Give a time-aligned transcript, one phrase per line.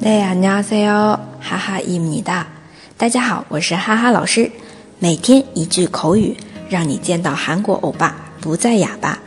[0.00, 2.46] 네 안녕하세요哈哈입니다
[2.96, 4.50] 大家好，我是哈哈老师。
[4.98, 6.36] 每天一句口语，
[6.68, 9.18] 让你见到韩国欧巴不再哑巴。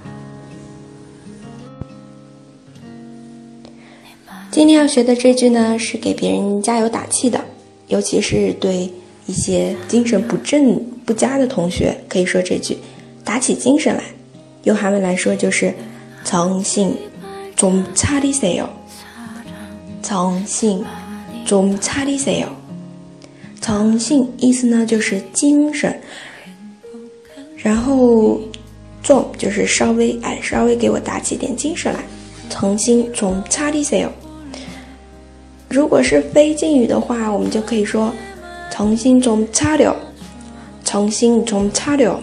[4.49, 7.43] 今天要学的这句呢，是给别人加油打气的，
[7.87, 8.91] 尤其是对
[9.25, 12.77] 一些精神不振不佳的同学，可以说这句，
[13.23, 14.03] 打起精神来。
[14.63, 15.73] 用韩文来说就是“
[16.25, 18.67] 정신좀차리세 요”。
[20.11, 20.83] 重新，
[21.45, 22.47] 좀查理塞哟。
[23.59, 25.99] 重新意思呢就是精神，
[27.57, 28.39] 然后
[29.03, 31.99] 좀就是稍微哎，稍微给我打起点精神来。
[32.49, 34.09] 重新，좀查理塞哟。
[35.69, 38.13] 如果是非敬语的话，我们就可以说
[38.71, 39.93] 重新좀查려，
[40.85, 42.15] 重新좀查려。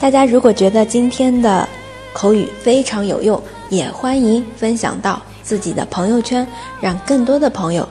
[0.00, 1.68] 大家如果觉得今天的
[2.12, 3.40] 口语非常有用，
[3.70, 6.46] 也欢迎分享到自己的朋友圈，
[6.80, 7.88] 让更多的朋友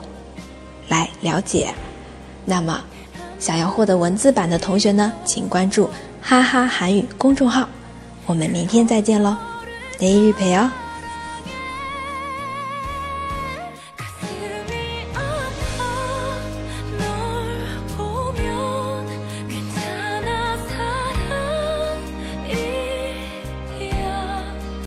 [0.88, 1.72] 来了解。
[2.44, 2.80] 那么，
[3.38, 5.88] 想要获得文字版的同学呢，请关注“
[6.20, 7.68] 哈哈韩语”公众号。
[8.26, 9.36] 我们明天再见喽，
[9.98, 10.68] 내일봬요